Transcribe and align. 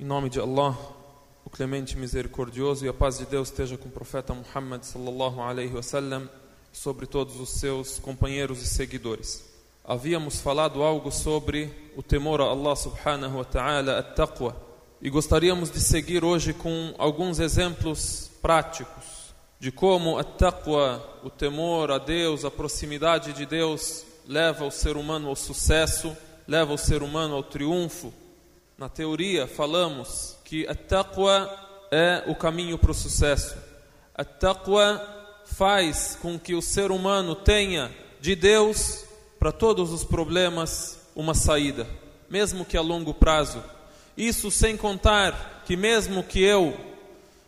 Em 0.00 0.04
nome 0.04 0.30
de 0.30 0.38
Allah, 0.38 0.78
o 1.44 1.50
clemente 1.50 1.96
misericordioso, 1.96 2.86
e 2.86 2.88
a 2.88 2.94
paz 2.94 3.18
de 3.18 3.26
Deus 3.26 3.48
esteja 3.48 3.76
com 3.76 3.88
o 3.88 3.90
profeta 3.90 4.32
Muhammad 4.32 4.84
sallallahu 4.84 5.40
alaihi 5.40 5.74
wasallam, 5.74 6.30
sobre 6.72 7.04
todos 7.04 7.40
os 7.40 7.48
seus 7.58 7.98
companheiros 7.98 8.62
e 8.62 8.66
seguidores. 8.68 9.44
Havíamos 9.84 10.40
falado 10.40 10.84
algo 10.84 11.10
sobre 11.10 11.74
o 11.96 12.02
temor 12.02 12.40
a 12.40 12.44
Allah 12.44 12.76
subhanahu 12.76 13.38
wa 13.38 13.44
ta'ala, 13.44 13.98
at-taqwa, 13.98 14.54
e 15.02 15.10
gostaríamos 15.10 15.68
de 15.68 15.80
seguir 15.80 16.22
hoje 16.22 16.52
com 16.52 16.94
alguns 16.96 17.40
exemplos 17.40 18.30
práticos 18.40 19.34
de 19.58 19.72
como 19.72 20.16
a 20.16 20.22
taqwa, 20.22 21.18
o 21.24 21.28
temor 21.28 21.90
a 21.90 21.98
Deus, 21.98 22.44
a 22.44 22.50
proximidade 22.52 23.32
de 23.32 23.44
Deus 23.44 24.04
leva 24.28 24.64
o 24.64 24.70
ser 24.70 24.96
humano 24.96 25.28
ao 25.28 25.34
sucesso, 25.34 26.16
leva 26.46 26.72
o 26.72 26.78
ser 26.78 27.02
humano 27.02 27.34
ao 27.34 27.42
triunfo. 27.42 28.12
Na 28.78 28.88
teoria 28.88 29.48
falamos 29.48 30.36
que 30.44 30.64
a 30.68 30.74
taqwa 30.74 31.50
é 31.90 32.22
o 32.28 32.34
caminho 32.36 32.78
para 32.78 32.92
o 32.92 32.94
sucesso. 32.94 33.56
A 34.14 34.22
taqwa 34.22 35.02
faz 35.46 36.16
com 36.22 36.38
que 36.38 36.54
o 36.54 36.62
ser 36.62 36.92
humano 36.92 37.34
tenha 37.34 37.90
de 38.20 38.36
Deus 38.36 39.04
para 39.36 39.50
todos 39.50 39.92
os 39.92 40.04
problemas 40.04 41.00
uma 41.16 41.34
saída, 41.34 41.88
mesmo 42.30 42.64
que 42.64 42.76
a 42.76 42.80
longo 42.80 43.12
prazo. 43.12 43.60
Isso 44.16 44.48
sem 44.48 44.76
contar 44.76 45.64
que 45.66 45.76
mesmo 45.76 46.22
que 46.22 46.40
eu 46.40 46.72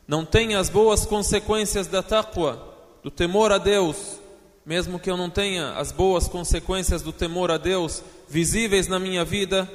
não 0.09 0.25
tenha 0.25 0.59
as 0.59 0.69
boas 0.69 1.07
consequências 1.07 1.87
da 1.87 2.03
taqwa, 2.03 2.75
do 3.05 3.11
temor 3.11 3.53
a 3.53 3.59
Deus, 3.59 4.19
mesmo 4.67 4.99
que 4.99 5.09
eu 5.09 5.17
não 5.17 5.31
tenha 5.31 5.75
as 5.75 5.93
boas 5.93 6.27
consequências 6.27 7.03
do 7.03 7.13
temor 7.13 7.53
a 7.53 7.57
Deus 7.57 8.03
visíveis 8.29 8.89
na 8.89 8.99
minha 8.99 9.25
vida, 9.25 9.71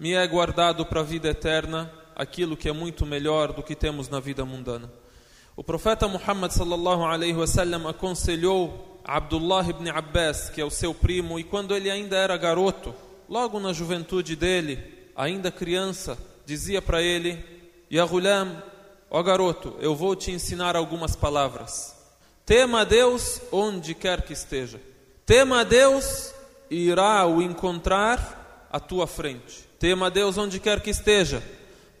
me 0.00 0.14
é 0.14 0.26
guardado 0.26 0.86
para 0.86 1.00
a 1.00 1.04
vida 1.04 1.28
eterna 1.28 1.92
aquilo 2.16 2.56
que 2.56 2.70
é 2.70 2.72
muito 2.72 3.04
melhor 3.04 3.52
do 3.52 3.62
que 3.62 3.76
temos 3.76 4.08
na 4.08 4.18
vida 4.18 4.46
mundana. 4.46 4.90
O 5.54 5.62
profeta 5.62 6.08
Muhammad 6.08 6.50
sallallahu 6.52 7.04
alaihi 7.04 7.34
wasallam 7.34 7.86
aconselhou 7.86 8.98
Abdullah 9.04 9.68
ibn 9.68 9.90
Abbas, 9.90 10.48
que 10.48 10.58
é 10.58 10.64
o 10.64 10.70
seu 10.70 10.94
primo, 10.94 11.38
e 11.38 11.44
quando 11.44 11.76
ele 11.76 11.90
ainda 11.90 12.16
era 12.16 12.34
garoto, 12.38 12.94
logo 13.28 13.60
na 13.60 13.74
juventude 13.74 14.34
dele, 14.34 14.82
ainda 15.14 15.52
criança, 15.52 16.16
dizia 16.46 16.80
para 16.80 17.02
ele: 17.02 17.38
Ya 17.92 18.06
Ghulam, 18.06 18.62
ó 19.10 19.22
garoto, 19.22 19.76
eu 19.80 19.94
vou 19.94 20.16
te 20.16 20.30
ensinar 20.30 20.76
algumas 20.76 21.14
palavras. 21.14 21.94
Tema 22.46 22.80
a 22.80 22.84
Deus 22.84 23.42
onde 23.52 23.94
quer 23.94 24.22
que 24.22 24.32
esteja. 24.32 24.80
Tema 25.26 25.60
a 25.60 25.64
Deus 25.64 26.32
e 26.70 26.88
irá 26.88 27.26
o 27.26 27.42
encontrar 27.42 28.66
à 28.72 28.80
tua 28.80 29.06
frente. 29.06 29.69
Tema 29.80 30.08
a 30.08 30.10
Deus 30.10 30.36
onde 30.36 30.60
quer 30.60 30.82
que 30.82 30.90
esteja. 30.90 31.42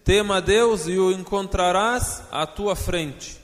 Tema 0.04 0.36
a 0.36 0.40
Deus 0.40 0.86
e 0.86 0.98
o 0.98 1.10
encontrarás 1.10 2.22
à 2.30 2.46
tua 2.46 2.76
frente. 2.76 3.38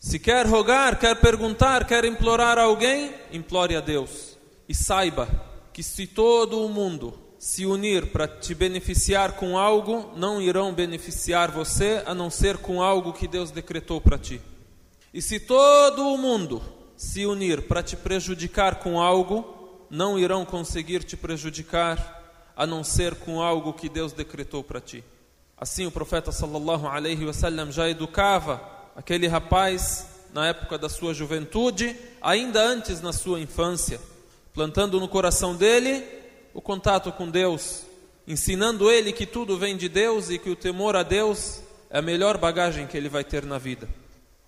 Se 0.00 0.18
quer 0.18 0.48
rogar, 0.48 0.98
quer 0.98 1.14
perguntar, 1.20 1.86
quer 1.86 2.04
implorar 2.04 2.58
a 2.58 2.62
alguém, 2.62 3.14
implore 3.32 3.76
a 3.76 3.80
Deus. 3.80 4.36
E 4.68 4.74
saiba 4.74 5.28
que 5.72 5.80
se 5.84 6.08
todo 6.08 6.60
o 6.60 6.68
mundo 6.68 7.16
se 7.38 7.66
unir 7.66 8.06
para 8.10 8.26
te 8.26 8.52
beneficiar 8.52 9.34
com 9.34 9.56
algo, 9.56 10.12
não 10.16 10.42
irão 10.42 10.74
beneficiar 10.74 11.52
você 11.52 12.02
a 12.04 12.12
não 12.12 12.30
ser 12.30 12.56
com 12.56 12.82
algo 12.82 13.12
que 13.12 13.28
Deus 13.28 13.52
decretou 13.52 14.00
para 14.00 14.18
ti. 14.18 14.40
E 15.14 15.22
se 15.22 15.38
todo 15.38 16.04
o 16.12 16.18
mundo 16.18 16.60
se 16.96 17.24
unir 17.26 17.62
para 17.68 17.80
te 17.80 17.94
prejudicar 17.94 18.80
com 18.80 19.00
algo, 19.00 19.86
não 19.88 20.18
irão 20.18 20.44
conseguir 20.44 21.04
te 21.04 21.16
prejudicar 21.16 22.17
a 22.58 22.66
não 22.66 22.82
ser 22.82 23.14
com 23.14 23.40
algo 23.40 23.72
que 23.72 23.88
Deus 23.88 24.12
decretou 24.12 24.64
para 24.64 24.80
ti. 24.80 25.04
Assim 25.56 25.86
o 25.86 25.92
profeta 25.92 26.32
sallallahu 26.32 26.88
alaihi 26.88 27.24
wasallam 27.24 27.70
já 27.70 27.88
educava 27.88 28.60
aquele 28.96 29.28
rapaz 29.28 30.08
na 30.34 30.48
época 30.48 30.76
da 30.76 30.88
sua 30.88 31.14
juventude, 31.14 31.94
ainda 32.20 32.60
antes 32.60 33.00
na 33.00 33.12
sua 33.12 33.38
infância, 33.38 34.00
plantando 34.52 34.98
no 34.98 35.06
coração 35.06 35.54
dele 35.54 36.04
o 36.52 36.60
contato 36.60 37.12
com 37.12 37.30
Deus, 37.30 37.84
ensinando 38.26 38.90
ele 38.90 39.12
que 39.12 39.24
tudo 39.24 39.56
vem 39.56 39.76
de 39.76 39.88
Deus 39.88 40.28
e 40.28 40.36
que 40.36 40.50
o 40.50 40.56
temor 40.56 40.96
a 40.96 41.04
Deus 41.04 41.60
é 41.88 42.00
a 42.00 42.02
melhor 42.02 42.38
bagagem 42.38 42.88
que 42.88 42.96
ele 42.96 43.08
vai 43.08 43.22
ter 43.22 43.44
na 43.44 43.56
vida. 43.56 43.88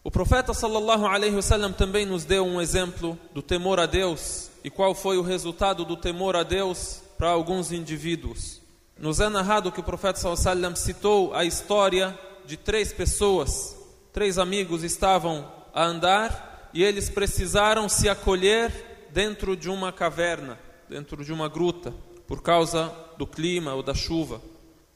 O 0.03 0.11
profeta 0.11 0.53
sallallahu 0.53 1.07
alaihi 1.07 1.37
wasallam 1.37 1.73
também 1.73 2.05
nos 2.07 2.25
deu 2.25 2.45
um 2.45 2.61
exemplo 2.61 3.17
do 3.33 3.41
temor 3.41 3.79
a 3.79 3.87
Deus 3.87 4.51
e 4.65 4.71
qual 4.71 4.97
foi 4.97 5.17
o 5.17 5.23
resultado 5.23 5.85
do 5.85 5.97
temor 5.97 6.35
a 6.35 6.43
Deus 6.43 7.03
para 7.21 7.29
alguns 7.29 7.71
indivíduos. 7.71 8.63
Nos 8.99 9.21
é 9.21 9.29
narrado 9.29 9.71
que 9.71 9.81
o 9.81 9.83
profeta 9.83 10.19
sallallahu 10.19 10.75
citou 10.75 11.35
a 11.35 11.45
história 11.45 12.19
de 12.47 12.57
três 12.57 12.95
pessoas, 12.95 13.77
três 14.11 14.39
amigos 14.39 14.83
estavam 14.83 15.47
a 15.75 15.85
andar 15.85 16.71
e 16.73 16.83
eles 16.83 17.11
precisaram 17.11 17.91
se 17.91 18.09
acolher 18.09 18.73
dentro 19.11 19.55
de 19.55 19.69
uma 19.69 19.93
caverna, 19.93 20.59
dentro 20.89 21.23
de 21.23 21.31
uma 21.31 21.47
gruta, 21.47 21.93
por 22.27 22.41
causa 22.41 22.91
do 23.19 23.27
clima 23.27 23.75
ou 23.75 23.83
da 23.83 23.93
chuva. 23.93 24.41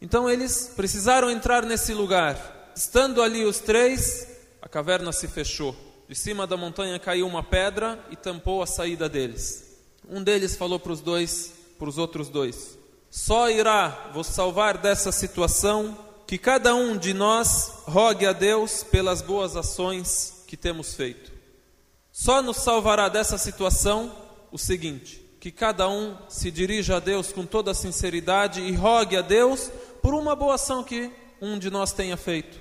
Então 0.00 0.28
eles 0.30 0.72
precisaram 0.74 1.28
entrar 1.30 1.66
nesse 1.66 1.92
lugar. 1.92 2.72
Estando 2.74 3.20
ali 3.20 3.44
os 3.44 3.58
três, 3.58 4.26
a 4.62 4.68
caverna 4.68 5.12
se 5.12 5.28
fechou. 5.28 5.76
De 6.08 6.14
cima 6.14 6.46
da 6.46 6.56
montanha 6.56 6.98
caiu 6.98 7.26
uma 7.26 7.42
pedra 7.42 8.02
e 8.10 8.16
tampou 8.16 8.62
a 8.62 8.66
saída 8.66 9.10
deles. 9.10 9.78
Um 10.08 10.22
deles 10.22 10.56
falou 10.56 10.80
para 10.80 10.92
os 10.92 11.02
dois, 11.02 11.63
para 11.78 11.88
os 11.88 11.98
outros 11.98 12.28
dois: 12.28 12.78
Só 13.10 13.50
irá 13.50 14.10
vos 14.12 14.26
salvar 14.26 14.78
dessa 14.78 15.12
situação 15.12 15.96
que 16.26 16.38
cada 16.38 16.74
um 16.74 16.96
de 16.96 17.12
nós 17.12 17.82
rogue 17.84 18.26
a 18.26 18.32
Deus 18.32 18.82
pelas 18.82 19.20
boas 19.20 19.56
ações 19.56 20.44
que 20.46 20.56
temos 20.56 20.94
feito. 20.94 21.32
Só 22.10 22.40
nos 22.40 22.58
salvará 22.58 23.08
dessa 23.08 23.36
situação 23.36 24.14
o 24.50 24.58
seguinte: 24.58 25.20
que 25.40 25.50
cada 25.50 25.88
um 25.88 26.16
se 26.28 26.50
dirija 26.50 26.96
a 26.96 27.00
Deus 27.00 27.32
com 27.32 27.44
toda 27.44 27.72
a 27.72 27.74
sinceridade 27.74 28.60
e 28.60 28.72
rogue 28.72 29.16
a 29.16 29.20
Deus 29.20 29.70
por 30.00 30.14
uma 30.14 30.34
boa 30.34 30.54
ação 30.54 30.82
que 30.82 31.10
um 31.40 31.58
de 31.58 31.70
nós 31.70 31.92
tenha 31.92 32.16
feito. 32.16 32.58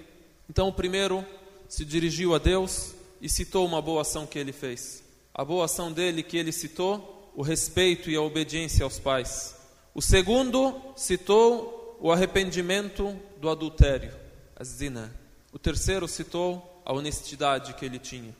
Então, 0.49 0.67
o 0.67 0.73
primeiro 0.73 1.25
se 1.69 1.85
dirigiu 1.85 2.35
a 2.35 2.37
Deus 2.37 2.93
e 3.21 3.29
citou 3.29 3.65
uma 3.65 3.81
boa 3.81 4.01
ação 4.01 4.25
que 4.25 4.37
ele 4.37 4.51
fez. 4.51 5.01
A 5.33 5.45
boa 5.45 5.65
ação 5.65 5.91
dele 5.91 6.21
que 6.21 6.37
ele 6.37 6.51
citou, 6.51 7.22
o 7.35 7.41
respeito 7.41 8.09
e 8.09 8.15
a 8.15 8.21
obediência 8.21 8.83
aos 8.83 8.99
pais. 8.99 9.55
O 9.93 10.01
segundo 10.01 10.81
citou 10.95 11.97
o 11.99 12.11
arrependimento 12.11 13.17
do 13.39 13.49
adultério, 13.49 14.13
a 14.55 14.63
zina. 14.63 15.13
O 15.51 15.59
terceiro 15.59 16.07
citou 16.07 16.81
a 16.85 16.93
honestidade 16.93 17.73
que 17.73 17.85
ele 17.85 17.99
tinha. 17.99 18.31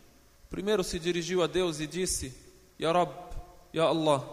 O 0.45 0.49
primeiro 0.49 0.83
se 0.83 0.99
dirigiu 0.99 1.41
a 1.43 1.47
Deus 1.47 1.79
e 1.79 1.87
disse: 1.87 2.35
Ya 2.79 2.91
Rab, 2.91 3.11
Ya 3.73 3.83
Allah, 3.83 4.23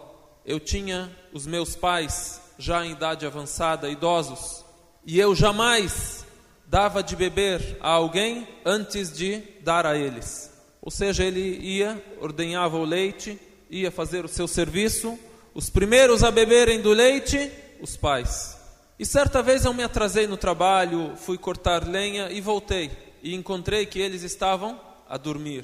eu 0.45 0.59
tinha 0.59 1.15
os 1.31 1.47
meus 1.47 1.75
pais 1.75 2.41
já 2.57 2.85
em 2.85 2.91
idade 2.91 3.25
avançada, 3.25 3.89
idosos, 3.89 4.63
e 5.05 5.19
eu 5.19 5.35
jamais 5.35 6.25
dava 6.67 7.01
de 7.01 7.15
beber 7.15 7.77
a 7.81 7.89
alguém 7.89 8.47
antes 8.63 9.11
de 9.11 9.41
dar 9.61 9.85
a 9.85 9.97
eles. 9.97 10.51
Ou 10.81 10.91
seja, 10.91 11.23
ele 11.23 11.57
ia, 11.59 12.03
ordenhava 12.19 12.77
o 12.77 12.85
leite, 12.85 13.39
ia 13.71 13.89
fazer 13.89 14.25
o 14.25 14.27
seu 14.27 14.47
serviço, 14.47 15.17
os 15.55 15.69
primeiros 15.69 16.23
a 16.23 16.29
beberem 16.29 16.81
do 16.81 16.91
leite, 16.91 17.49
os 17.81 17.95
pais. 17.95 18.59
E 18.99 19.05
certa 19.05 19.41
vez 19.41 19.63
eu 19.63 19.73
me 19.73 19.81
atrasei 19.81 20.27
no 20.27 20.35
trabalho, 20.35 21.13
fui 21.15 21.37
cortar 21.37 21.87
lenha 21.87 22.29
e 22.29 22.41
voltei. 22.41 22.91
E 23.23 23.33
encontrei 23.33 23.85
que 23.85 23.97
eles 23.97 24.23
estavam 24.23 24.79
a 25.07 25.17
dormir. 25.17 25.63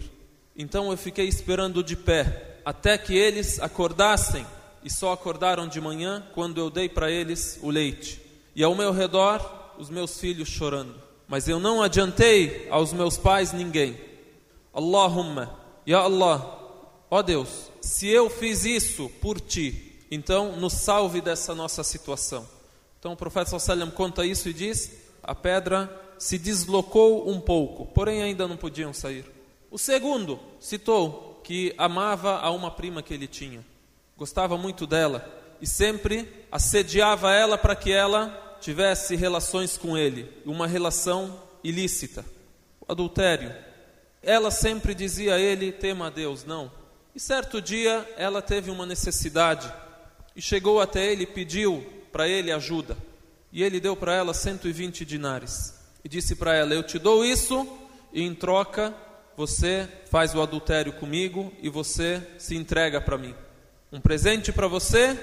Então 0.56 0.90
eu 0.90 0.98
fiquei 0.98 1.28
esperando 1.28 1.84
de 1.84 1.96
pé, 1.96 2.60
até 2.66 2.98
que 2.98 3.16
eles 3.16 3.60
acordassem. 3.60 4.46
E 4.84 4.90
só 4.90 5.12
acordaram 5.12 5.68
de 5.68 5.82
manhã 5.82 6.26
quando 6.34 6.60
eu 6.60 6.70
dei 6.70 6.88
para 6.88 7.12
eles 7.12 7.60
o 7.62 7.70
leite. 7.70 8.22
E 8.56 8.64
ao 8.64 8.74
meu 8.74 8.92
redor 8.94 9.74
os 9.78 9.90
meus 9.90 10.20
filhos 10.20 10.48
chorando. 10.48 10.96
Mas 11.28 11.48
eu 11.48 11.60
não 11.60 11.84
adiantei 11.84 12.68
aos 12.72 12.94
meus 12.94 13.18
pais 13.18 13.52
ninguém. 13.52 14.00
Allahumma, 14.74 15.58
Ya 15.86 16.00
Allah, 16.00 16.57
ó 17.10 17.22
Deus, 17.22 17.72
se 17.82 18.08
eu 18.08 18.30
fiz 18.30 18.66
isso 18.66 19.10
por 19.22 19.40
ti, 19.40 20.00
então 20.10 20.56
nos 20.56 20.74
salve 20.74 21.22
dessa 21.22 21.54
nossa 21.54 21.84
situação. 21.84 22.48
Então 23.00 23.14
o 23.14 23.18
profeta 23.18 23.58
sallam 23.60 23.92
conta 23.92 24.26
isso 24.26 24.50
e 24.50 24.54
diz: 24.54 24.92
a 25.24 25.36
pedra 25.36 25.90
se 26.18 26.38
deslocou 26.38 27.30
um 27.30 27.40
pouco, 27.40 27.86
porém 27.88 28.24
ainda 28.24 28.48
não 28.48 28.58
podiam 28.58 28.94
sair. 28.94 29.26
O 29.70 29.78
segundo 29.78 30.40
citou 30.60 31.42
que 31.44 31.74
amava 31.78 32.40
a 32.40 32.50
uma 32.52 32.72
prima 32.72 33.04
que 33.04 33.14
ele 33.14 33.28
tinha, 33.28 33.64
gostava 34.18 34.58
muito 34.58 34.88
dela 34.88 35.34
e 35.62 35.68
sempre 35.68 36.28
assediava 36.52 37.34
ela 37.34 37.58
para 37.58 37.76
que 37.76 37.92
ela 37.92 38.58
tivesse 38.60 39.16
relações 39.16 39.78
com 39.78 39.98
ele, 39.98 40.32
uma 40.46 40.68
relação 40.68 41.42
ilícita, 41.64 42.26
adultério. 42.88 43.54
Ela 44.22 44.52
sempre 44.52 44.96
dizia 44.96 45.36
a 45.36 45.40
ele: 45.40 45.72
tema 45.72 46.08
a 46.08 46.10
Deus, 46.10 46.44
não. 46.44 46.72
E 47.18 47.20
certo 47.20 47.60
dia 47.60 48.08
ela 48.16 48.44
teve 48.44 48.70
uma 48.70 48.86
necessidade 48.86 49.74
e 50.36 50.42
chegou 50.42 50.80
até 50.80 51.04
ele 51.12 51.24
e 51.24 51.26
pediu 51.26 51.84
para 52.12 52.28
ele 52.28 52.52
ajuda. 52.52 52.96
e 53.52 53.64
ele 53.64 53.80
deu 53.80 53.96
para 53.96 54.14
ela 54.14 54.36
120 54.36 55.04
dinares. 55.04 55.74
E 56.04 56.08
disse 56.10 56.36
para 56.36 56.54
ela: 56.54 56.76
Eu 56.76 56.84
te 56.84 57.00
dou 57.00 57.26
isso, 57.26 57.68
e 58.14 58.22
em 58.22 58.36
troca 58.36 58.94
você 59.36 59.90
faz 60.12 60.36
o 60.36 60.42
adultério 60.44 60.94
comigo 60.94 61.52
e 61.60 61.70
você 61.70 62.22
se 62.38 62.56
entrega 62.56 63.02
para 63.02 63.18
mim. 63.18 63.34
Um 63.92 64.00
presente 64.00 64.52
para 64.52 64.68
você, 64.68 65.18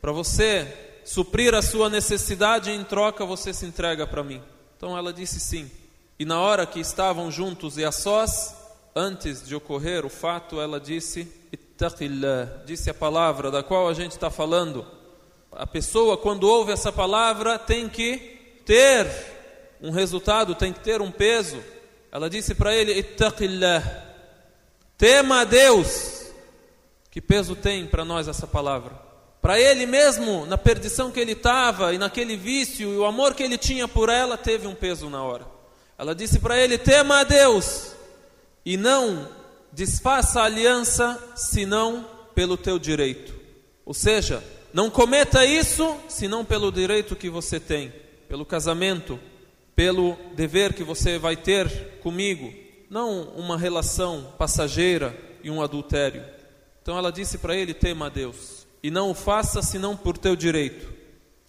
para 0.00 0.10
você 0.10 0.66
suprir 1.04 1.54
a 1.54 1.62
sua 1.62 1.88
necessidade, 1.88 2.70
e 2.70 2.74
em 2.74 2.82
troca 2.82 3.24
você 3.24 3.54
se 3.54 3.64
entrega 3.64 4.04
para 4.04 4.24
mim. 4.24 4.42
Então 4.76 4.98
ela 4.98 5.12
disse 5.12 5.38
sim. 5.38 5.70
E 6.18 6.24
na 6.24 6.40
hora 6.40 6.66
que 6.66 6.80
estavam 6.80 7.30
juntos 7.30 7.78
e 7.78 7.84
a 7.84 7.92
sós, 7.92 8.59
antes 8.94 9.46
de 9.46 9.54
ocorrer 9.54 10.04
o 10.04 10.10
fato, 10.10 10.60
ela 10.60 10.80
disse: 10.80 11.30
Ittaqillah, 11.52 12.62
disse 12.64 12.90
a 12.90 12.94
palavra 12.94 13.50
da 13.50 13.62
qual 13.62 13.88
a 13.88 13.94
gente 13.94 14.12
está 14.12 14.30
falando 14.30 14.86
a 15.52 15.66
pessoa, 15.66 16.16
quando 16.16 16.44
ouve 16.44 16.72
essa 16.72 16.92
palavra, 16.92 17.58
tem 17.58 17.88
que 17.88 18.16
ter 18.64 19.06
um 19.80 19.90
resultado, 19.90 20.54
tem 20.54 20.72
que 20.72 20.80
ter 20.80 21.00
um 21.00 21.10
peso. 21.10 21.58
Ela 22.12 22.30
disse 22.30 22.54
para 22.54 22.74
ele: 22.74 22.98
Ittaqillah, 22.98 23.82
tema 24.96 25.40
a 25.40 25.44
Deus. 25.44 26.18
Que 27.10 27.20
peso 27.20 27.56
tem 27.56 27.86
para 27.86 28.04
nós 28.04 28.28
essa 28.28 28.46
palavra? 28.46 28.94
Para 29.42 29.58
ele 29.58 29.86
mesmo, 29.86 30.46
na 30.46 30.56
perdição 30.56 31.10
que 31.10 31.18
ele 31.18 31.32
estava 31.32 31.92
e 31.92 31.98
naquele 31.98 32.36
vício 32.36 32.92
e 32.92 32.96
o 32.96 33.04
amor 33.04 33.34
que 33.34 33.42
ele 33.42 33.58
tinha 33.58 33.88
por 33.88 34.08
ela, 34.08 34.38
teve 34.38 34.68
um 34.68 34.74
peso 34.74 35.10
na 35.10 35.22
hora. 35.22 35.46
Ela 35.98 36.14
disse 36.14 36.38
para 36.38 36.56
ele: 36.56 36.78
tema 36.78 37.20
a 37.20 37.24
Deus 37.24 37.92
e 38.64 38.76
não 38.76 39.28
desfaça 39.72 40.40
a 40.40 40.44
aliança 40.44 41.18
senão 41.34 42.06
pelo 42.34 42.56
teu 42.56 42.78
direito. 42.78 43.34
Ou 43.84 43.94
seja, 43.94 44.42
não 44.72 44.90
cometa 44.90 45.44
isso 45.44 45.96
senão 46.08 46.44
pelo 46.44 46.70
direito 46.70 47.16
que 47.16 47.28
você 47.28 47.58
tem, 47.58 47.92
pelo 48.28 48.44
casamento, 48.44 49.18
pelo 49.74 50.16
dever 50.34 50.74
que 50.74 50.84
você 50.84 51.18
vai 51.18 51.36
ter 51.36 51.98
comigo, 52.02 52.52
não 52.88 53.22
uma 53.30 53.56
relação 53.56 54.34
passageira 54.38 55.16
e 55.42 55.50
um 55.50 55.62
adultério. 55.62 56.24
Então 56.82 56.96
ela 56.96 57.10
disse 57.10 57.38
para 57.38 57.56
ele: 57.56 57.74
tema 57.74 58.06
a 58.06 58.10
Deus 58.10 58.66
e 58.82 58.90
não 58.90 59.10
o 59.10 59.14
faça 59.14 59.62
senão 59.62 59.96
por 59.96 60.16
teu 60.16 60.34
direito. 60.34 60.92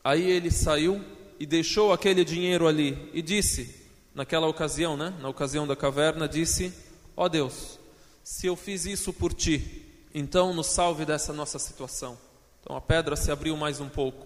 Aí 0.03 0.29
ele 0.29 0.51
saiu 0.51 1.01
e 1.39 1.45
deixou 1.45 1.91
aquele 1.91 2.25
dinheiro 2.25 2.67
ali 2.67 3.09
e 3.13 3.21
disse, 3.21 3.75
naquela 4.13 4.47
ocasião, 4.47 4.97
né, 4.97 5.13
na 5.21 5.29
ocasião 5.29 5.65
da 5.65 5.75
caverna, 5.75 6.27
disse: 6.27 6.73
Ó 7.15 7.25
oh 7.25 7.29
Deus, 7.29 7.79
se 8.23 8.47
eu 8.47 8.55
fiz 8.55 8.85
isso 8.85 9.11
por 9.11 9.33
ti, 9.33 9.85
então 10.13 10.53
nos 10.53 10.67
salve 10.67 11.05
dessa 11.05 11.33
nossa 11.33 11.59
situação. 11.59 12.17
Então 12.61 12.75
a 12.75 12.81
pedra 12.81 13.15
se 13.15 13.31
abriu 13.31 13.57
mais 13.57 13.79
um 13.79 13.89
pouco. 13.89 14.25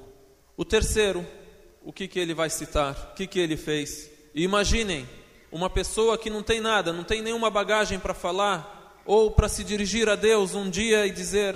O 0.57 0.65
terceiro, 0.65 1.25
o 1.83 1.91
que, 1.93 2.07
que 2.07 2.19
ele 2.19 2.33
vai 2.33 2.49
citar? 2.49 3.11
O 3.11 3.15
que, 3.15 3.27
que 3.27 3.39
ele 3.39 3.57
fez? 3.57 4.09
E 4.33 4.43
imaginem, 4.43 5.07
uma 5.51 5.69
pessoa 5.69 6.17
que 6.17 6.29
não 6.29 6.43
tem 6.43 6.59
nada, 6.59 6.91
não 6.91 7.03
tem 7.03 7.21
nenhuma 7.21 7.49
bagagem 7.49 7.99
para 7.99 8.13
falar, 8.13 9.01
ou 9.05 9.31
para 9.31 9.47
se 9.47 9.63
dirigir 9.63 10.09
a 10.09 10.15
Deus 10.15 10.55
um 10.55 10.69
dia 10.69 11.05
e 11.05 11.11
dizer: 11.11 11.55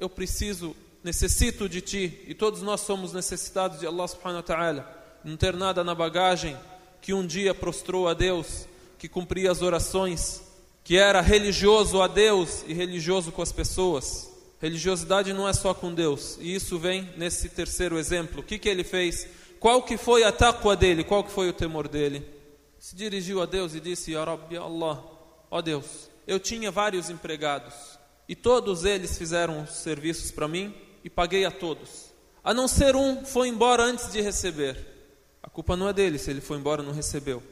Eu 0.00 0.10
preciso, 0.10 0.76
necessito 1.02 1.68
de 1.68 1.80
ti, 1.80 2.24
e 2.26 2.34
todos 2.34 2.60
nós 2.60 2.80
somos 2.80 3.12
necessitados 3.12 3.80
de 3.80 3.86
Allah 3.86 4.08
subhanahu 4.08 4.36
wa 4.36 4.42
ta'ala, 4.42 5.20
não 5.24 5.36
ter 5.36 5.54
nada 5.56 5.84
na 5.84 5.94
bagagem, 5.94 6.56
que 7.00 7.14
um 7.14 7.26
dia 7.26 7.54
prostrou 7.54 8.08
a 8.08 8.14
Deus, 8.14 8.66
que 8.98 9.08
cumpria 9.08 9.50
as 9.50 9.62
orações, 9.62 10.42
que 10.88 10.96
era 10.96 11.20
religioso 11.20 12.00
a 12.00 12.06
Deus 12.06 12.64
e 12.66 12.72
religioso 12.72 13.30
com 13.30 13.42
as 13.42 13.52
pessoas. 13.52 14.32
Religiosidade 14.58 15.34
não 15.34 15.46
é 15.46 15.52
só 15.52 15.74
com 15.74 15.92
Deus. 15.92 16.38
E 16.40 16.54
isso 16.54 16.78
vem 16.78 17.10
nesse 17.14 17.50
terceiro 17.50 17.98
exemplo. 17.98 18.40
O 18.40 18.42
que, 18.42 18.58
que 18.58 18.70
ele 18.70 18.82
fez? 18.82 19.28
Qual 19.60 19.82
que 19.82 19.98
foi 19.98 20.24
a 20.24 20.32
taqwa 20.32 20.74
dele? 20.74 21.04
Qual 21.04 21.22
que 21.22 21.30
foi 21.30 21.50
o 21.50 21.52
temor 21.52 21.88
dele? 21.88 22.24
Se 22.78 22.96
dirigiu 22.96 23.42
a 23.42 23.44
Deus 23.44 23.74
e 23.74 23.80
disse: 23.80 24.12
Ya 24.12 24.24
Rabbi 24.24 24.56
Allah, 24.56 25.04
ó 25.50 25.60
Deus, 25.60 26.08
eu 26.26 26.40
tinha 26.40 26.70
vários 26.70 27.10
empregados 27.10 27.74
e 28.26 28.34
todos 28.34 28.86
eles 28.86 29.18
fizeram 29.18 29.66
serviços 29.66 30.30
para 30.30 30.48
mim 30.48 30.74
e 31.04 31.10
paguei 31.10 31.44
a 31.44 31.50
todos. 31.50 32.06
A 32.42 32.54
não 32.54 32.66
ser 32.66 32.96
um 32.96 33.26
foi 33.26 33.48
embora 33.48 33.82
antes 33.82 34.10
de 34.10 34.22
receber. 34.22 34.86
A 35.42 35.50
culpa 35.50 35.76
não 35.76 35.86
é 35.86 35.92
dele 35.92 36.16
se 36.18 36.30
ele 36.30 36.40
foi 36.40 36.56
embora 36.56 36.82
e 36.82 36.86
não 36.86 36.94
recebeu. 36.94 37.42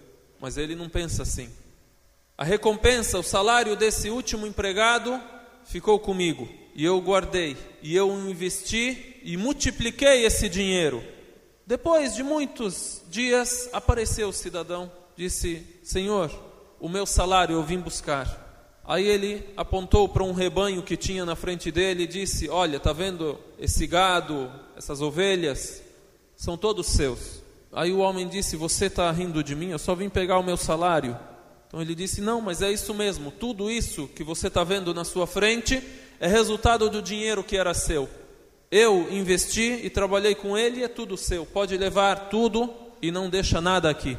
Mas 0.40 0.56
ele 0.56 0.74
não 0.74 0.88
pensa 0.88 1.22
assim. 1.22 1.50
A 2.38 2.44
recompensa, 2.44 3.18
o 3.18 3.22
salário 3.22 3.74
desse 3.74 4.10
último 4.10 4.46
empregado 4.46 5.18
ficou 5.64 5.98
comigo 5.98 6.48
e 6.74 6.84
eu 6.84 7.00
guardei, 7.00 7.56
e 7.82 7.96
eu 7.96 8.12
investi 8.28 9.18
e 9.24 9.34
multipliquei 9.38 10.26
esse 10.26 10.46
dinheiro. 10.46 11.02
Depois 11.66 12.14
de 12.14 12.22
muitos 12.22 13.02
dias, 13.08 13.70
apareceu 13.72 14.28
o 14.28 14.32
cidadão, 14.32 14.92
disse: 15.16 15.66
Senhor, 15.82 16.30
o 16.78 16.88
meu 16.88 17.06
salário 17.06 17.54
eu 17.54 17.62
vim 17.62 17.78
buscar. 17.78 18.44
Aí 18.84 19.06
ele 19.06 19.42
apontou 19.56 20.06
para 20.06 20.22
um 20.22 20.32
rebanho 20.32 20.82
que 20.82 20.96
tinha 20.96 21.24
na 21.24 21.34
frente 21.34 21.72
dele 21.72 22.02
e 22.02 22.06
disse: 22.06 22.50
Olha, 22.50 22.78
tá 22.78 22.92
vendo 22.92 23.38
esse 23.58 23.86
gado, 23.86 24.52
essas 24.76 25.00
ovelhas? 25.00 25.82
São 26.36 26.58
todos 26.58 26.88
seus. 26.88 27.42
Aí 27.72 27.90
o 27.90 27.98
homem 27.98 28.28
disse: 28.28 28.54
Você 28.54 28.86
está 28.86 29.10
rindo 29.10 29.42
de 29.42 29.56
mim? 29.56 29.70
Eu 29.70 29.78
só 29.78 29.94
vim 29.94 30.10
pegar 30.10 30.38
o 30.38 30.44
meu 30.44 30.58
salário. 30.58 31.18
Então 31.76 31.82
ele 31.82 31.94
disse: 31.94 32.22
Não, 32.22 32.40
mas 32.40 32.62
é 32.62 32.72
isso 32.72 32.94
mesmo. 32.94 33.30
Tudo 33.30 33.70
isso 33.70 34.08
que 34.08 34.24
você 34.24 34.46
está 34.46 34.64
vendo 34.64 34.94
na 34.94 35.04
sua 35.04 35.26
frente 35.26 35.82
é 36.18 36.26
resultado 36.26 36.88
do 36.88 37.02
dinheiro 37.02 37.44
que 37.44 37.54
era 37.54 37.74
seu. 37.74 38.08
Eu 38.70 39.06
investi 39.10 39.82
e 39.84 39.90
trabalhei 39.90 40.34
com 40.34 40.56
ele 40.56 40.80
e 40.80 40.84
é 40.84 40.88
tudo 40.88 41.18
seu. 41.18 41.44
Pode 41.44 41.76
levar 41.76 42.30
tudo 42.30 42.72
e 43.02 43.10
não 43.10 43.28
deixa 43.28 43.60
nada 43.60 43.90
aqui. 43.90 44.16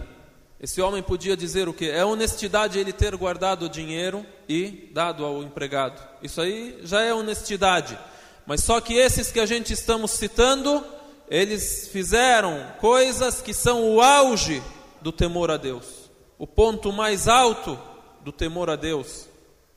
Esse 0.61 0.79
homem 0.83 1.01
podia 1.01 1.35
dizer 1.35 1.67
o 1.67 1.73
que? 1.73 1.89
É 1.89 2.05
honestidade 2.05 2.77
ele 2.77 2.93
ter 2.93 3.15
guardado 3.15 3.65
o 3.65 3.69
dinheiro 3.69 4.23
e 4.47 4.91
dado 4.93 5.25
ao 5.25 5.41
empregado. 5.41 5.99
Isso 6.21 6.39
aí 6.39 6.77
já 6.83 7.01
é 7.01 7.11
honestidade. 7.11 7.97
Mas 8.45 8.63
só 8.63 8.79
que 8.79 8.93
esses 8.93 9.31
que 9.31 9.39
a 9.39 9.47
gente 9.47 9.73
estamos 9.73 10.11
citando, 10.11 10.85
eles 11.27 11.89
fizeram 11.91 12.63
coisas 12.79 13.41
que 13.41 13.51
são 13.51 13.95
o 13.95 13.99
auge 13.99 14.61
do 15.01 15.11
temor 15.11 15.49
a 15.49 15.57
Deus. 15.57 15.96
O 16.37 16.45
ponto 16.45 16.91
mais 16.91 17.27
alto 17.27 17.79
do 18.21 18.31
temor 18.31 18.69
a 18.69 18.75
Deus. 18.75 19.27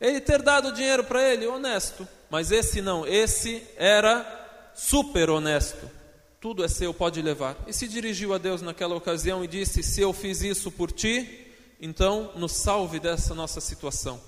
Ele 0.01 0.21
ter 0.21 0.43
dado 0.43 0.73
dinheiro 0.73 1.05
para 1.05 1.23
ele, 1.23 1.47
honesto. 1.47 2.07
Mas 2.31 2.51
esse 2.51 2.81
não, 2.81 3.07
esse 3.07 3.63
era 3.77 4.71
super 4.75 5.31
honesto. 5.31 5.91
Tudo 6.41 6.65
é 6.65 6.69
seu, 6.69 6.95
pode 6.95 7.21
levar. 7.21 7.57
E 7.67 7.73
se 7.73 7.87
dirigiu 7.87 8.33
a 8.33 8.39
Deus 8.39 8.63
naquela 8.63 8.95
ocasião 8.95 9.45
e 9.45 9.49
disse: 9.49 9.83
Se 9.83 10.01
eu 10.01 10.13
fiz 10.13 10.41
isso 10.43 10.71
por 10.71 10.91
ti, 10.91 11.47
então 11.81 12.31
nos 12.35 12.53
salve 12.53 12.99
dessa 12.99 13.35
nossa 13.35 13.61
situação. 13.61 14.21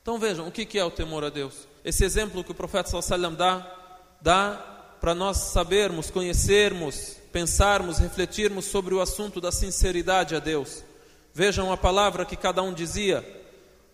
Então 0.00 0.18
vejam, 0.18 0.46
o 0.46 0.52
que 0.52 0.78
é 0.78 0.84
o 0.84 0.90
temor 0.90 1.24
a 1.24 1.30
Deus? 1.30 1.68
Esse 1.84 2.04
exemplo 2.04 2.42
que 2.42 2.52
o 2.52 2.54
profeta 2.54 3.02
sallam 3.02 3.34
dá, 3.34 4.16
dá 4.20 4.52
para 5.00 5.14
nós 5.14 5.36
sabermos, 5.36 6.10
conhecermos, 6.10 7.16
pensarmos, 7.32 7.98
refletirmos 7.98 8.64
sobre 8.64 8.94
o 8.94 9.00
assunto 9.00 9.40
da 9.40 9.52
sinceridade 9.52 10.34
a 10.34 10.38
Deus. 10.38 10.82
Vejam 11.38 11.70
a 11.70 11.76
palavra 11.76 12.24
que 12.24 12.34
cada 12.34 12.60
um 12.64 12.74
dizia: 12.74 13.24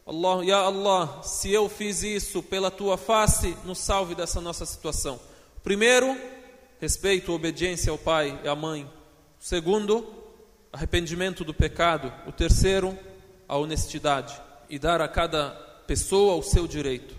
Allah, 0.07 0.43
Ya 0.47 0.57
Allah, 0.57 1.23
se 1.23 1.53
eu 1.53 1.69
fiz 1.69 2.03
isso 2.03 2.43
pela 2.43 2.71
tua 2.71 2.97
face, 2.97 3.55
nos 3.67 3.81
salve 3.81 4.15
dessa 4.15 4.41
nossa 4.41 4.65
situação. 4.65 5.21
Primeiro, 5.63 6.17
respeito, 6.81 7.35
obediência 7.35 7.93
ao 7.93 7.99
pai 7.99 8.41
e 8.43 8.49
à 8.49 8.55
mãe. 8.55 8.91
Segundo, 9.39 10.11
arrependimento 10.73 11.45
do 11.45 11.53
pecado. 11.53 12.11
O 12.27 12.33
terceiro, 12.33 12.99
a 13.47 13.59
honestidade 13.59 14.41
e 14.71 14.79
dar 14.79 15.03
a 15.03 15.07
cada 15.07 15.51
pessoa 15.87 16.37
o 16.37 16.43
seu 16.43 16.67
direito. 16.67 17.15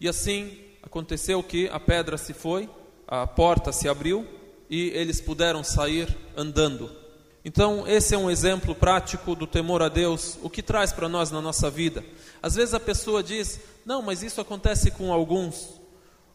E 0.00 0.08
assim 0.08 0.58
aconteceu 0.82 1.42
que 1.42 1.68
a 1.68 1.78
pedra 1.78 2.16
se 2.16 2.32
foi, 2.32 2.66
a 3.06 3.26
porta 3.26 3.72
se 3.72 3.90
abriu 3.90 4.26
e 4.70 4.88
eles 4.94 5.20
puderam 5.20 5.62
sair 5.62 6.16
andando. 6.34 7.04
Então, 7.48 7.86
esse 7.86 8.12
é 8.12 8.18
um 8.18 8.28
exemplo 8.28 8.74
prático 8.74 9.36
do 9.36 9.46
temor 9.46 9.80
a 9.80 9.88
Deus, 9.88 10.36
o 10.42 10.50
que 10.50 10.60
traz 10.60 10.92
para 10.92 11.08
nós 11.08 11.30
na 11.30 11.40
nossa 11.40 11.70
vida. 11.70 12.04
Às 12.42 12.56
vezes 12.56 12.74
a 12.74 12.80
pessoa 12.80 13.22
diz: 13.22 13.60
não, 13.84 14.02
mas 14.02 14.20
isso 14.24 14.40
acontece 14.40 14.90
com 14.90 15.12
alguns. 15.12 15.80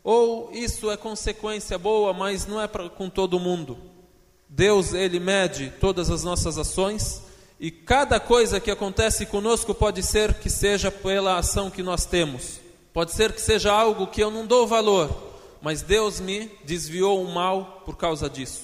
Ou 0.06 0.50
isso 0.53 0.89
é 0.89 0.96
consequência 0.96 1.77
boa, 1.77 2.13
mas 2.13 2.46
não 2.48 2.62
é 2.62 2.65
pra, 2.65 2.88
com 2.88 3.10
todo 3.10 3.41
mundo. 3.41 3.77
Deus, 4.48 4.94
Ele 4.94 5.20
mede 5.20 5.74
todas 5.82 6.10
as 6.10 6.24
nossas 6.24 6.58
ações 6.58 7.22
e 7.60 7.70
cada 7.70 8.18
coisa 8.18 8.62
que 8.62 8.72
acontece 8.72 9.25
conosco 9.25 9.75
pode 9.75 10.01
ser 10.01 10.36
que 10.36 10.50
seja 10.50 10.89
pela 10.89 11.38
ação 11.38 11.70
que 11.70 11.84
nós 11.84 12.06
temos. 12.06 12.62
Pode 12.94 13.12
ser 13.12 13.34
que 13.34 13.41
seja 13.41 13.70
algo 13.70 14.08
que 14.08 14.24
eu 14.24 14.32
não 14.32 14.48
dou 14.48 14.65
valor, 14.65 15.13
mas 15.62 15.82
Deus 15.82 16.22
me 16.22 16.50
desviou 16.63 17.22
o 17.22 17.34
mal 17.34 17.82
por 17.86 17.98
causa 17.98 18.30
disso. 18.30 18.62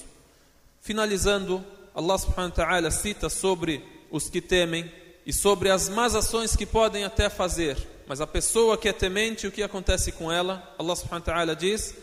Finalizando, 0.80 1.62
Allah 1.98 2.16
subhanahu 2.16 2.50
wa 2.50 2.64
ta'ala 2.64 2.92
cita 2.92 3.28
sobre 3.28 3.82
os 4.08 4.30
que 4.30 4.40
temem 4.40 4.88
e 5.26 5.32
sobre 5.32 5.68
as 5.68 5.88
más 5.88 6.14
ações 6.14 6.54
que 6.54 6.64
podem 6.64 7.02
até 7.02 7.28
fazer. 7.28 7.76
Mas 8.06 8.20
a 8.20 8.26
pessoa 8.26 8.78
que 8.78 8.88
é 8.88 8.92
temente, 8.92 9.48
o 9.48 9.50
que 9.50 9.64
acontece 9.64 10.12
com 10.12 10.30
ela? 10.30 10.62
Allah 10.78 10.94
subhanahu 10.94 11.26
wa 11.26 11.34
ta'ala 11.34 11.56
diz: 11.56 11.96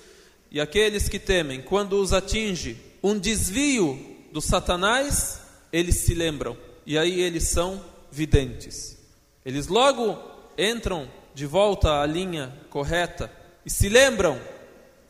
E 0.52 0.60
aqueles 0.60 1.08
que 1.08 1.18
temem, 1.18 1.62
quando 1.62 1.94
os 1.94 2.12
atinge 2.12 2.76
um 3.02 3.18
desvio 3.18 3.98
do 4.34 4.42
Satanás, 4.42 5.40
eles 5.72 6.00
se 6.00 6.14
lembram. 6.14 6.58
E 6.86 6.98
aí 6.98 7.22
eles 7.22 7.46
são 7.46 7.82
videntes. 8.12 8.98
Eles 9.46 9.68
logo 9.68 10.22
entram 10.58 11.10
de 11.34 11.46
volta 11.46 12.02
à 12.02 12.06
linha 12.06 12.54
correta 12.70 13.32
e 13.66 13.70
se 13.70 13.88
lembram. 13.88 14.38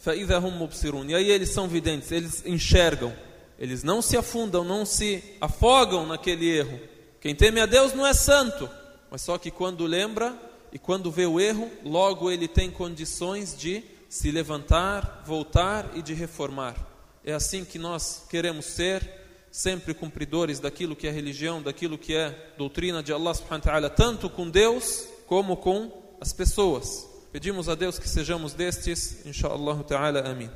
E 0.05 1.15
aí 1.15 1.31
eles 1.31 1.49
são 1.49 1.67
videntes, 1.67 2.11
eles 2.11 2.45
enxergam. 2.45 3.24
Eles 3.57 3.83
não 3.83 4.01
se 4.01 4.17
afundam, 4.17 4.63
não 4.63 4.85
se 4.85 5.23
afogam 5.39 6.05
naquele 6.05 6.49
erro. 6.49 6.79
Quem 7.21 7.33
teme 7.33 7.59
a 7.59 7.65
Deus 7.65 7.93
não 7.93 8.05
é 8.05 8.13
santo, 8.13 8.69
mas 9.09 9.21
só 9.21 9.37
que 9.37 9.49
quando 9.49 9.85
lembra 9.85 10.37
e 10.71 10.77
quando 10.77 11.09
vê 11.11 11.25
o 11.25 11.39
erro, 11.39 11.71
logo 11.83 12.29
ele 12.29 12.47
tem 12.47 12.69
condições 12.69 13.57
de 13.57 13.83
se 14.09 14.29
levantar, 14.29 15.23
voltar 15.25 15.91
e 15.95 16.01
de 16.01 16.13
reformar. 16.13 16.75
É 17.23 17.33
assim 17.33 17.65
que 17.65 17.79
nós 17.79 18.25
queremos 18.29 18.65
ser, 18.65 19.25
sempre 19.51 19.93
cumpridores 19.93 20.59
daquilo 20.59 20.95
que 20.95 21.07
é 21.07 21.11
religião, 21.11 21.61
daquilo 21.61 21.97
que 21.97 22.13
é 22.13 22.53
doutrina 22.57 23.01
de 23.01 23.13
Allah 23.13 23.33
subhanahu 23.33 23.65
wa 23.65 23.71
ta'ala, 23.71 23.89
tanto 23.89 24.29
com 24.29 24.49
Deus 24.49 25.07
como 25.25 25.55
com 25.55 25.91
as 26.19 26.33
pessoas. 26.33 27.07
Pedimos 27.31 27.67
a 27.69 27.75
Deus 27.75 27.97
que 27.97 28.07
sejamos 28.07 28.53
destes, 28.53 29.25
inshallah 29.25 29.83
ta'ala, 29.83 30.29
amin. 30.29 30.49